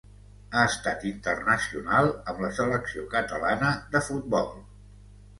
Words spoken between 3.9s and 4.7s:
de futbol.